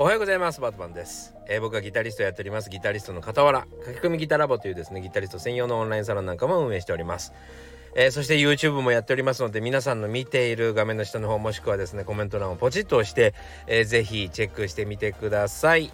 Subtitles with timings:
[0.00, 0.62] おはようございます。
[0.62, 2.70] バートマンです、えー、僕はギタリストやっております。
[2.70, 7.34] ギタリストの傍ら書き込みギタラボというですねギタリスト専用のオンラインサロンなんかも運営しております。
[7.94, 13.34] えー、そして YouTube もやっておりますので皆さんの見ている画面の下の方もしくはですねコメント欄をポチッと押して、
[13.66, 15.92] えー、ぜひチェックしてみてください。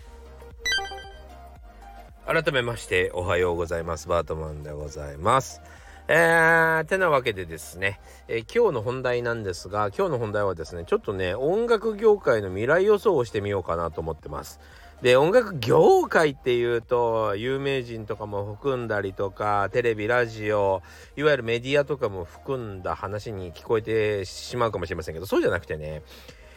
[2.26, 4.06] 改めましておはようございます。
[4.06, 5.60] バートマンでございます。
[6.08, 7.98] えー、てなわけでですね、
[8.28, 14.60] えー、今日の本題なんですが今日の本題はですねちょっとね音楽業界の未来予想をしてみようかなと思ってます。
[15.02, 20.82] で音楽業界っていうと有名人とかも含んだりとかテレビラジオ
[21.16, 26.02] いわゆるメディアとかも含んだ話に聞こえてしまうかもしれませんけどそうじゃなくてね、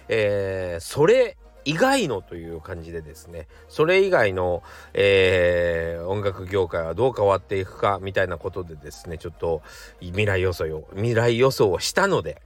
[0.07, 1.37] えー、それ
[1.69, 4.63] 以外のという感じでですねそれ以外の、
[4.95, 9.61] えー、音楽業界はどう変わっていくかみたいなことでですねちょっと
[9.99, 12.41] 未来予想を未来予想をしたので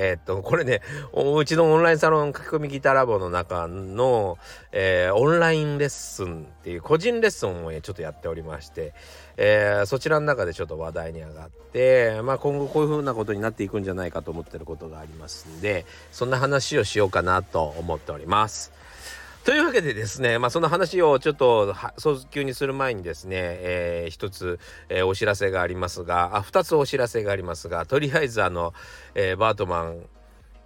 [0.00, 0.80] えー、っと、これね、
[1.12, 4.38] うちのオンラインサロン書き込みギターラボの中の、
[4.70, 8.94] えー、オンラインレッスンっていう個人レッスンをちょっとやっておりまして、
[9.36, 18.77] えー、そちらの中でちょっと話題に上がって、まあ今後こういうふうなことになっていくんじゃないかと思ってることがありますんで、そんな話をしようかなと思っております。
[19.48, 28.74] というわけでですね、まあ、その話をちょっと早急にする前にですね、えー、一つ、えー、お知らせがありますがあ二つお知らせがありますがとりあえずあの、
[29.14, 30.02] えー、バートマン、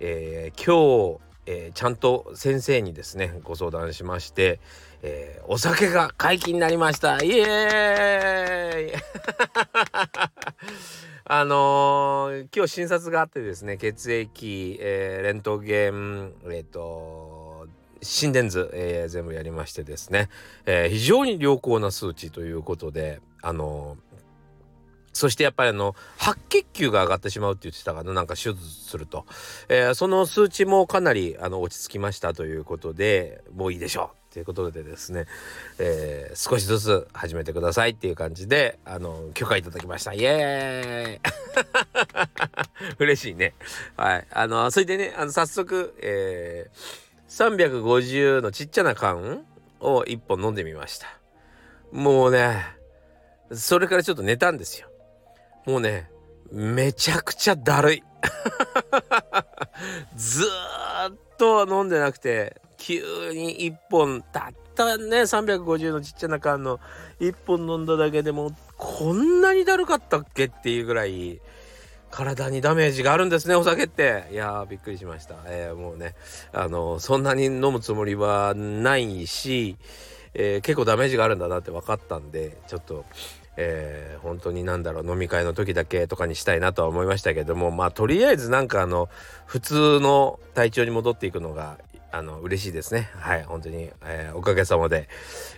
[0.00, 4.58] えー、今日、えー、ちゃんと先生にですねご相談しまして、
[5.02, 7.22] えー、お酒が解禁になりました。
[7.22, 9.02] イエーイ！
[11.24, 17.31] あの、今日診察があってですね血液、えー、レントゲンえっ、と
[18.02, 20.28] 心電図、えー、全部やりましてですね、
[20.66, 24.16] えー、非常に良好な数値ということであのー、
[25.12, 29.24] そしてやっぱりあの白血球が上がってしまうって言ってたかななんか手術すると、
[29.68, 34.16] えー、その数値もかなりあの落ち着きましたということでもういいでしょう。
[34.32, 35.26] ということでですね、
[35.78, 40.14] えー、少しずつ始めてくださいっていう感じであの許可いただきました。
[40.14, 42.96] イエーイ。
[42.98, 43.52] 嬉しいね。
[43.94, 44.26] はい。
[44.30, 47.01] あのそれでねあの早速えー
[47.32, 49.44] 350のちっちゃな缶
[49.80, 51.06] を1本飲んでみました。
[51.90, 52.62] もうね
[53.50, 54.88] それからちょっと寝たんですよ。
[55.64, 56.10] もうね
[56.50, 58.02] めちゃくちゃだるい。
[60.14, 60.46] ずっ
[61.38, 66.80] と飲んでなくて急に1本たったね350のちっちゃな缶の
[67.20, 71.40] 1本飲んだだけでもこんなにだるかったっけっていうぐらい
[72.12, 74.28] 体にダメージがあるんですねお酒って。
[74.30, 76.14] いやーびっくりしました、えー、もうね
[76.52, 79.76] あのそんなに飲むつもりはないし、
[80.34, 83.04] えー、結構ダメージがあるんだなって分かったんでちょっと
[83.56, 89.10] えー、本当になんだろう飲み会の時だけとかにしたいなとは思いましたけどもまあとりあえずなんかあの
[89.44, 91.78] 普通の体調に戻っていくのが
[92.12, 93.10] あの嬉しいですね。
[93.14, 95.08] はい本当に、え、おかげさまで、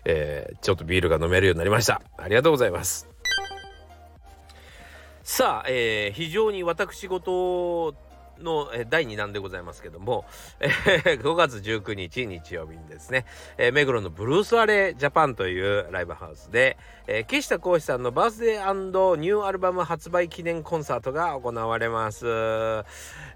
[0.04, 2.00] え、ちょっとビールが飲めるようになりました。
[2.16, 3.13] ありがとうございます。
[5.26, 7.94] さあ、えー、非常に私事
[8.42, 10.26] の、第2弾でございますけども、
[10.60, 13.24] えー、5月19日日曜日にですね、
[13.56, 16.76] えー、目黒のブルースアレジャパンというライブハウスで、
[17.06, 22.26] えー、岸田浩司さんのバースデーニューアルバム発売記念コンサートが行われます。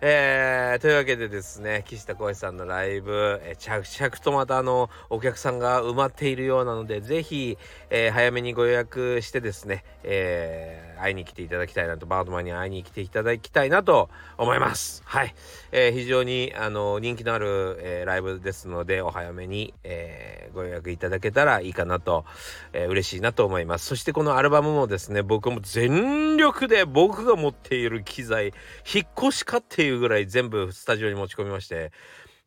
[0.01, 7.57] えー、というわけでですね、岸田浩司さんのライブ、えー、着々とまたあの、お客さんが埋まっているようなので、ぜひ、
[7.91, 15.03] えー、早めにご予約してですね、えー、会いに来ていただきたいなと、バードマンに会いに来ていただきたいなと思います。
[15.05, 15.35] はい。
[15.73, 22.25] えー、非常に、あの、人気のある、えー、ライブですので、お早めに、えー、ご予約いただけたらいいかなと、
[22.73, 23.59] えー、嬉しいなと思います。
[23.59, 28.53] 思いますそしてこのアルバムもですね僕も全力で僕が持っている機材
[28.93, 31.91] 引っ越しかっていうぐらい全部スタジオに持ち込みまして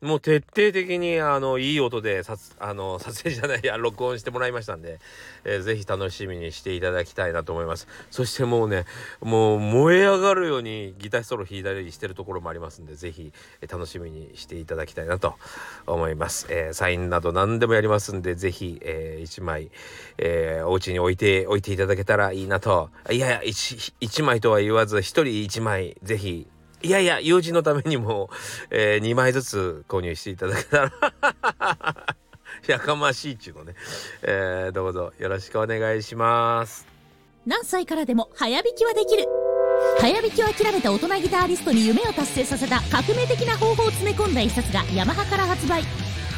[0.01, 4.99] もう徹底的にあのいい音でさあの 撮影じゃないや録音してもらいましたんで、
[5.43, 7.87] えー、ぜひ楽しみにしていただきたいなと思います。
[8.09, 8.85] そしてもうね
[9.21, 13.31] もう燃え上がるようにギターソロ弾いたりしてるところもありますんでぜひ、
[13.61, 15.35] えー、楽しみにしていただきたいなと
[15.85, 19.69] 思います、えー、サインなど何でもやりますんでぜひ、えー、1枚、
[20.17, 22.89] えー、お家に置いておいていただけたらいいなと。
[23.11, 26.47] いやいや 1, 1枚とは言わず1人1枚ぜひ
[26.83, 28.29] いやいや、友人のためにも、
[28.69, 30.91] えー、2枚ずつ購入していただけたら
[32.67, 33.75] やかましいっちゅうのね、
[34.23, 36.87] えー、どうぞよろしくお願いします。
[37.45, 39.25] 何歳からでも早弾きはできる。
[39.99, 45.83] 早弾きを諦めた大人ギターリストに夢を達成させた革命的な方法を詰め込んだ一冊がヤマハから発売。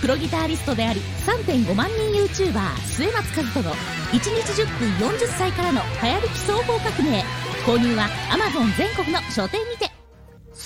[0.04, 3.76] プロギターリストであり3.5万人 YouTuber 末松和人の1
[4.12, 7.24] 日10分40歳からの早弾き双方革命
[7.66, 9.93] 購入は Amazon 全国の書店にて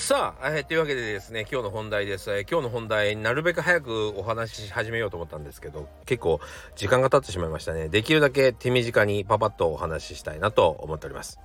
[0.08, 2.32] さあ、えー、というわけでですね、今日の本題です。
[2.32, 6.40] えー、今日の本題、なるべく早くお話し始めようと思ったんですけど、結構
[6.78, 7.90] 時間が経ってしまいましたね。
[7.90, 11.42] できるだけ手短にパパッとお話ししたいなと思っております。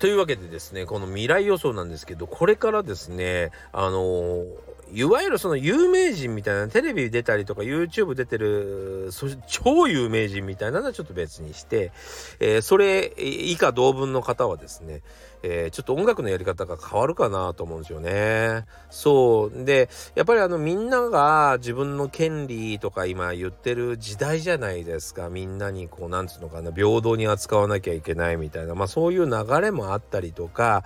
[0.00, 4.44] というわけでですね、この未来予想なんですけど、これからですね、あのー
[4.92, 11.90] いわゆるその有名人みたいなテレビ出たりとか YouTube 出てるそ超有名人みたいなのはちょっと別にして、
[12.38, 15.02] えー、それ以下同文の方はですね、
[15.46, 18.64] えー、ちょっと音楽のやり方が変わるかなと思うんですよね。
[18.88, 30.82] そうでやっぱりあのみんなが自分の権利とか今言ってる時代じゃないですかみんなにこうなんつうのかな平等に扱わなきゃいけないみたいなまあそういう流れもあったりとか、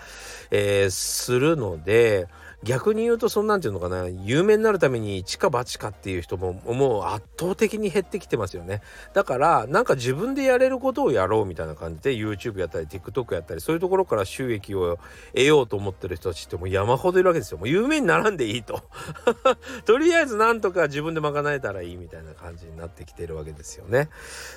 [0.50, 2.26] えー、するので。
[2.64, 8.82] 逆に言うとそんなんていうのかな有名になるために一か八かっていう人ももう圧倒的に減ってきてますよね。
[9.14, 14.99] だからなんか自分でやれることをやろうみたいな感じで YouTube やったり TikTok やったりそういうところから収益を
[15.34, 17.58] 得ようと思ってる人たちってもう山ほどいるわけですよ。
[17.58, 18.82] もう有名にならんでいいと。
[19.87, 24.08] とりあえずなんとか自分で賄えたらいいみたいな感じになってきてるわけですよね。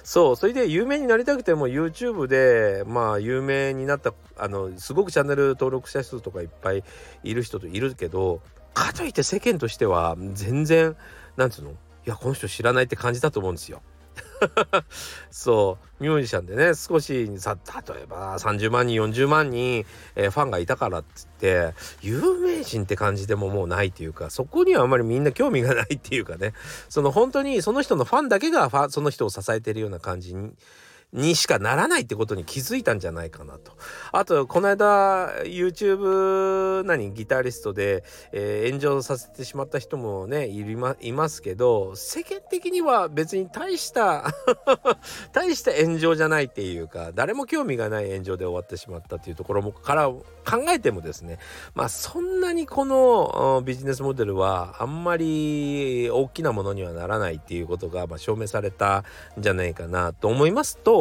[0.03, 0.35] そう。
[0.35, 6.83] それで有名になりたくても YouTube でまあ有名になったあのすごくチャンネル登録者数とかいっぱい
[7.23, 8.41] いる人といるけど
[8.73, 10.95] かといって世間としては全然
[11.37, 11.71] なんつうの？
[11.71, 11.73] い
[12.05, 13.81] やこの人知らないって感じだと思うんですよ。
[15.29, 16.03] そう。
[16.03, 17.57] ミュージシャンでね少しさ
[17.87, 19.85] 例えば30万人40万人、
[20.15, 26.53] えー、ファンがいたからっつって有名人って感じでももうないっていうかそこにはあんまりみんな興味がないっていうかね。
[26.89, 30.53] その本当にその人のファンだけがその人を支えてるような感じに
[31.13, 33.73] にしかならないってことに気づいたんじゃないかなと。
[34.13, 44.31] あと、この間、YouTube、何、ギタリストで、えー、炎上させてしまった人もね、いりま、いますけど、世間的には別に大した
[45.33, 50.23] 大した炎上じゃないっていうか、誰も興味がない炎上で終わってしまったっていうところも、から考
[50.69, 51.39] えてもですね、
[51.75, 59.03] まあ、そんなにこのビジネスモデルは、あんまり大きなものにはならないっていうことが、まあ、証明された
[59.37, 61.00] んじゃないかなと思いますと、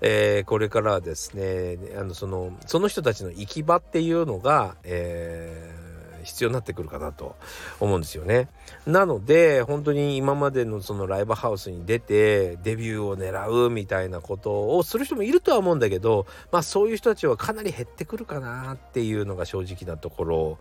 [0.00, 5.79] えー、これからはですねあのそのその人たちの行き場っていうのが、えー
[6.24, 7.36] 必要になってくるかなと
[7.80, 8.48] 思うんですよね。
[8.86, 20.58] なので本当に今までのそのライブハウスに出てデビューを狙うみたいなことをする人もいるとは思うんだけどまあそういう人たちはかなり減ってくるかなっていうのが正直なところ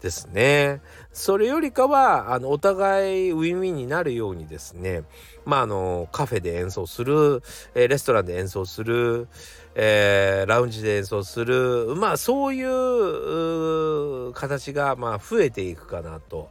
[0.00, 0.80] ですね。
[1.12, 5.02] それよりかはあのお互いウィンウィンになるようにですね
[5.44, 7.42] まああのカフェで演奏する、
[7.74, 9.28] えレストランで演奏する、
[9.74, 16.50] えー、ラウンジで演奏するまあそういう形がまあ増えていくかなと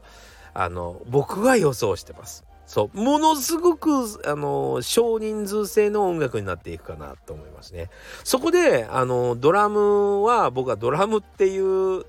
[0.54, 2.44] あの僕は予想してます。
[2.66, 3.90] そうものすごく
[4.26, 7.90] あの少人数制の音楽になっていくかなと思いますね。
[8.24, 12.06] そこであのドラムは僕はドラムっていう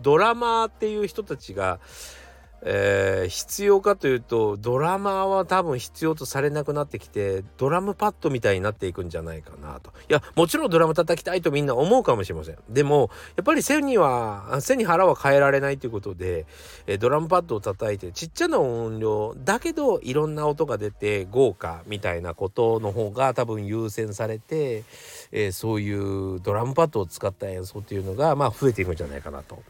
[0.00, 1.80] ドラマーっていう人たちが
[2.64, 16.46] えー、必要かというとドラマは多分必要とされなくなってきてドラムパッドみたいになっていくんじゃないかなといやもちろんドラム叩きたいとみんな思うかもしれませんでもやっぱり背には背に腹は変えられないということで、
[16.86, 24.84] えー、ドラムパッドを叩いてちっちゃな音量だけどいろんな音が出て豪華みたいなことの方が多分優先されて、
[25.32, 29.62] えー、そういうドラムパッドを使った演奏っていうのがまあ増えていくんじゃないかなと。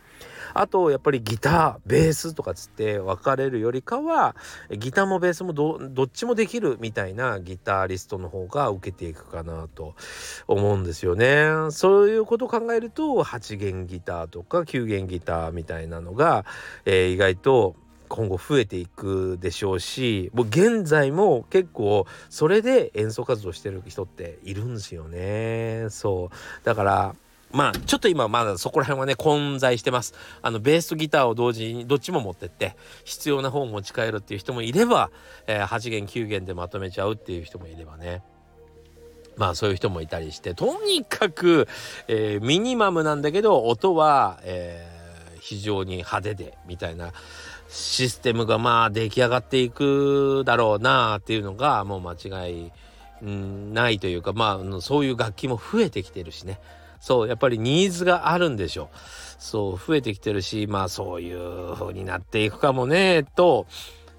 [0.55, 4.37] あとやっぱりギターベースとかつって分かれるよりかは
[4.70, 9.94] ギターもベースもどっちもできるみたいなギタリストの方が受けていくかなと
[10.46, 11.49] 思うんですよね。
[11.70, 16.46] そういうことを考えると8弦ギターとか9弦ギターみたいなのが、
[16.84, 17.77] えー、意外と
[18.08, 27.17] 今後増えていくでしょうしもう現在も結構それで演奏活動してる人っているんですよねそうだから
[27.55, 30.15] まあちょっと今まだそこら辺はね混在してます。
[30.43, 35.11] あのベースとギターを同時にどっちも持ってって必要な方を持ち帰るっていう人もいれば、
[35.46, 38.23] えー、8弦9弦でまとめちゃうっていう人もいればね。
[39.37, 41.69] まあそういう人もいたりしてとにかく、
[42.08, 47.13] えー、ミニマムなんだけど音は、えー、非常に派手でみたいな
[47.69, 52.73] システムがまあ出来上がっていくだろうなっていうのがもう間違い
[53.23, 56.61] ないというかまあそういう楽器も増えてきてるしね。
[57.05, 58.89] そうやっぱりニーズがあるんでしょう
[59.39, 63.67] そう増えてきてるしまあそういう風になっていくかもねと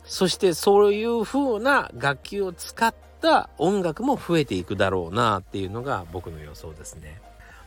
[0.04, 7.20] そしてそういう風な楽器を使った音楽も増えていくだろうなっていうのが僕の予想ですね。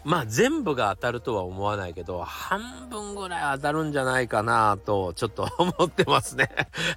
[0.04, 6.48] まあ全部が当たるとは思わないけど半分ぐらい当たるんじゃないかなとちょっと思ってますね。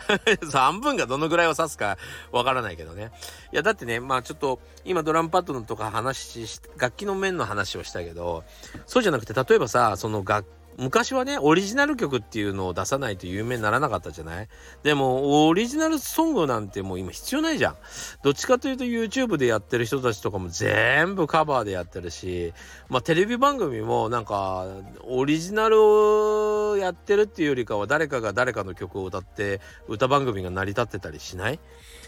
[0.52, 1.98] 半分がどのぐらいを指すか
[2.32, 3.12] わからないけどね。
[3.52, 8.44] いやだってねまあちょっと今ドラムパッドのとか話し楽器の面の話をしたけど
[8.86, 10.48] そうじゃなくて例えばさその楽
[10.78, 14.48] 昔はね、オリジナル曲っていうのを出さないと有名にならなかったじゃない？
[14.84, 17.76] でも、オリジナルソングなんてもう今必要ないじゃん。
[18.24, 22.54] どっちかというと YouTube でやってる人たちとかも全部カバーでやってるし、
[22.90, 24.66] まあテレビ番組もなんか、
[25.04, 31.60] オリジナルをやってるっていうよりかは誰かが誰かの曲を歌って歌番組が成り立ってたりしない？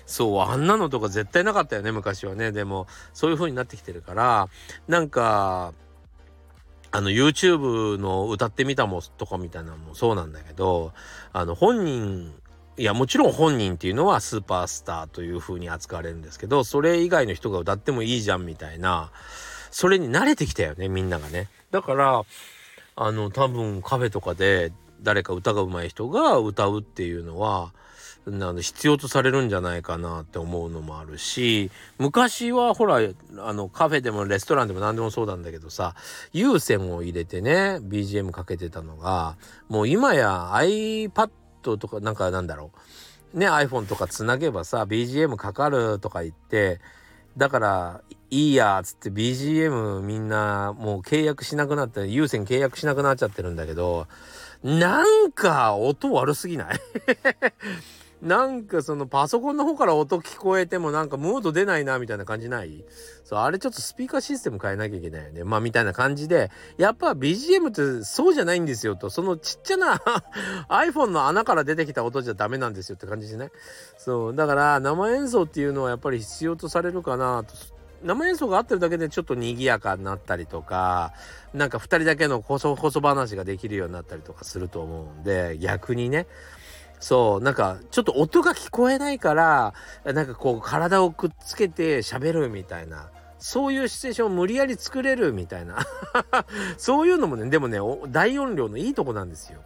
[0.06, 2.52] そう、あんなのとか絶対なかったよね、昔はね。
[2.52, 4.50] でも、そういう風になってきてるから、
[4.88, 5.74] なんか、
[6.96, 10.94] あの YouTube の歌ってみたもとかみたいなのもそうなんだけど
[11.34, 12.32] あの本人
[12.78, 19.10] いやもちろん本人っていうのはスーパースターという風に扱われるんですけどそれ以外の人が歌ってもいいじゃんみたいな
[19.72, 21.50] それに慣れてきたよねみんながね。
[21.72, 22.24] だから
[22.96, 24.72] あの多分カフェとかで
[25.02, 27.74] 誰か歌が上手い人が歌うっていうのは
[28.26, 33.00] なの必要とされるんじゃないかなって思うのもあるし昔はほら
[33.40, 35.96] あのカフェでもレストランでも何でもそうなんだけどさ
[36.32, 39.36] 有線を入れてね BGM かけてたのが
[39.68, 41.30] もう今や iPad
[41.62, 42.72] とかなんかなんだろ
[43.34, 46.80] うね iPhone とかつなげばさ BGM かかるとか言って
[47.36, 54.08] だからいいやっつって BGM みんなもう契約しなくなって有線契約しなくなっちゃってるんだけど
[54.64, 56.80] なんか音悪すぎない？
[58.24, 62.86] なんかそのパソコンの方から音聞こえてもなんかムード出ないなみたいな感じない？
[63.26, 65.44] そう、あれちょっとスピーカーシステム変えなきゃいけないよね。
[65.44, 70.02] まあみたいな感じで、やっぱ BGM ってそうじゃないんですよと、そのちっちゃな
[70.70, 73.52] iPhone の穴から出てきた音じゃダメなんですよって感じしない？
[73.98, 77.54] そう、だから生演奏っていうのはやっぱり必要とされるかなと。
[78.06, 81.14] 生演奏が合ってるだけでちょっと賑やかになったりとか、
[81.54, 86.28] なんか2人だけのこそこそ話ができるようになったりとかすると思うんで、逆にね、
[87.04, 89.74] そう、なんか、ちょっと音が聞こえないから、
[90.06, 93.10] なんかこう、体をくっつけて喋るみたいな。
[93.40, 95.80] そういうシチュエーションを無理やり作れるみたいな。
[96.78, 99.60] そういうのもね、でもね、大音量のいいとこなんですよ。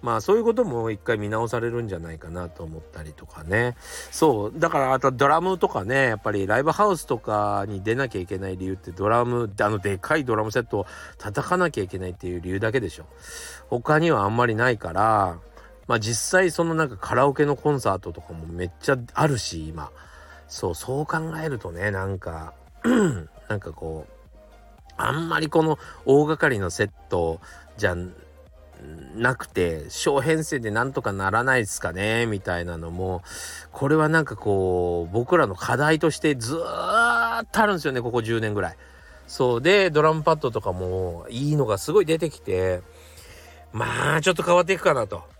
[0.00, 3.76] まあそういうことも一回見直されるんじゃないかなと思ったりとかね。
[4.10, 4.58] そう。
[4.58, 10.86] だからあとドラムとかね、やっぱりライブハウスとかに出なきゃいけない理由ってドラム、あのでかいドラムセットを
[11.18, 13.04] 叩かなきゃいけないっていう理由だけでしょ。
[13.68, 15.38] 他にはあんまりないから、
[15.92, 19.90] まあ実際そのなんかカラオケのコンサートとかもめっちゃあるし今
[20.48, 22.54] そうそう考えるとねなんか
[23.50, 27.42] なんかこうあんまりこの大掛かりのセット
[27.76, 27.94] じゃ
[29.16, 33.20] なくて小編成でなんとかならないですかねみたいなのも
[33.70, 38.76] これはなんかこう僕らの課題としてずーっとあるんですよねここ10年ぐらい。
[39.26, 42.80] そうでドラムパッドとかもいいのがすごい出てきて
[43.74, 45.30] まあちょっと変わっていくかなと。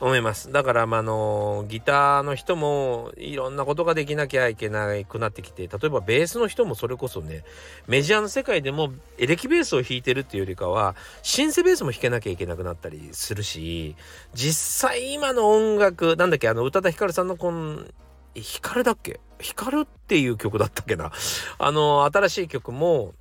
[0.00, 0.50] 思います。
[0.50, 7.44] だから、まあの、ギターの人もいろんなことができなきゃいけなくなってきて、例えばベースの人もそれこそね、
[7.86, 13.94] メジャーの世界でもエレキベースを弾いてるっていうよりかは、シンセベースも弾けなきゃいけなくなったりするし、
[14.34, 17.88] 実際今の音楽、なんだっけ、あの、宇多田ヒカルさんのこん、
[18.34, 19.20] ヒカルだっけ？
[19.38, 21.12] ヒカルっていう曲だったっけな？
[21.58, 23.14] あの、新しい曲も、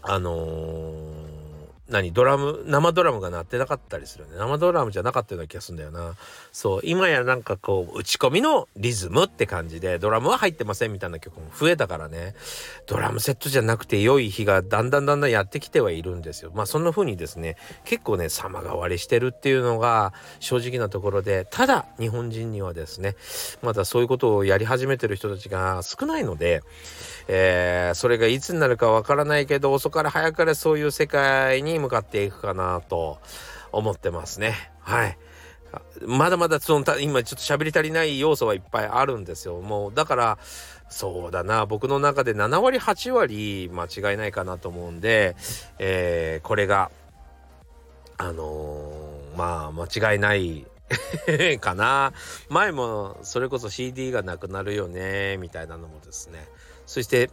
[0.00, 1.33] あのー
[1.88, 4.38] 何ドラム生ドラムが鳴ってなかったりするよね。
[4.38, 6.14] 生ドラムじゃなかったような気がするんだよな。
[6.50, 12.34] そう今やなんかこう打ち込みのリズムって感じでドラムは入ってませんみたいな曲も増えたからね。
[12.86, 16.52] ドラムセットじゃなくて良い日がだんだんだんだんやってきてはいるんですよ。
[16.54, 23.14] まあそんな風にですね結構ね様変わりしてるっていうのが正直なところでただ日本人にはですね
[23.62, 26.62] まだそういうことをやり始めてる人たちが少ないので
[27.26, 33.18] えー、それがいつになるかわからないけど遅かれ早かれそういう世界にに向かっていくかなと
[33.72, 34.54] 思ってますね。
[34.80, 35.18] はい。
[36.06, 39.60] まだまだその今ちょっと喋り足りない要素はいっぱいあるんですよ。
[39.60, 40.38] もうだから
[40.88, 45.34] そうだな僕の中で7割8割間違いないかなと思うんで、
[45.78, 46.90] えー、これが
[48.16, 50.66] あのー、まあ間違いない
[51.60, 52.12] かな
[52.48, 56.46] 前もそれこそ CD がなくなるよねみたいなのもですね
[56.86, 57.30] そして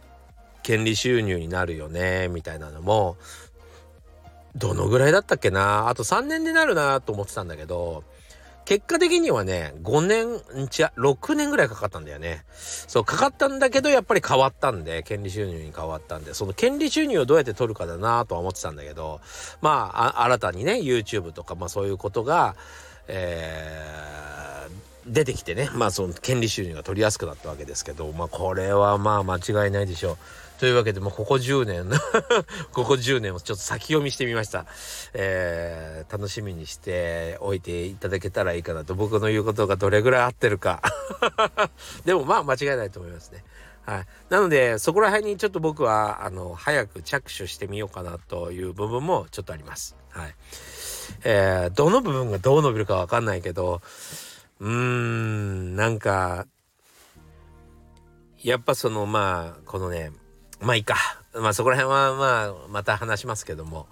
[0.62, 3.16] 権利収入になるよねみたいなのも
[4.56, 5.88] どのぐらいだったっけな？
[5.88, 8.04] あと3年でなるなと思ってたんだけど
[8.64, 19.20] 結果的にはね5年んちゃ6年ぐらいかかったんだよねそうかかったんだけどやっぱり変わったんで権利収入に変わったんでその権利収入をどうやって取るかだなとは思ってたんだけど
[19.60, 22.54] まあ新たにね YouTube とかまあそういうことが
[23.08, 30.16] えー、出てきてねまあその権利収入が取りやすくなったわけですけどまあこれはまあ間違いないでしょう。
[30.62, 31.90] というわけでもうここ10年
[32.72, 34.64] ここ10年をちょっと先読みしてみました。
[35.12, 40.80] えー、楽しみにしておいていただけたらいいかなと僕の言うことがどれぐらい合ってるか
[42.06, 43.42] でもまあ間違いないと思いますね。
[43.84, 44.06] はい。
[44.30, 49.96] なので、そこら辺にちょっと僕は、あの、早く着手してみようかなという部分もちょっとあります。
[50.10, 50.34] はい。
[51.24, 53.82] えー、どの部分がどう伸びるかわかんないけど、
[54.60, 56.46] うーん、なんか、
[58.44, 60.12] やっぱその、まあ、このね、
[60.62, 60.96] まあいいか。
[61.34, 63.86] まあそこら辺はまあ、また話しますけども、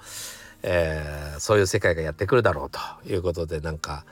[0.63, 4.05] えー、そういう世界がやってくるだろうということで、なんか、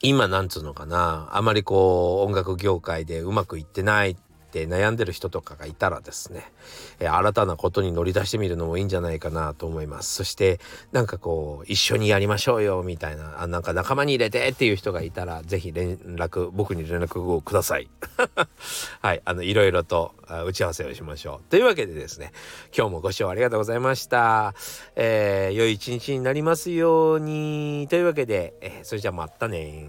[0.00, 4.16] 今なんつうのかなあまりこう音楽業界でうまくいってない
[4.52, 6.52] って悩んでる人とかがいたらですね、
[7.00, 10.12] えー、新たなことに乗り出してみるのもいいんじゃないかなと思います。
[10.12, 10.60] そして
[10.92, 17.88] なんかこう一緒にやりましょうよみたいな、あなんか仲間に入れてっていう人がいたらぜひ連絡、僕に連絡をください。
[19.00, 21.50] はい、あのいろいろと打ち合わせをしましょう。
[21.50, 22.32] というわけでですね、
[22.76, 24.54] 今日もご視聴ありがとうございました。
[24.96, 27.86] えー、良い一日になりますように。
[27.88, 29.88] というわけで、えー、それじゃあまたね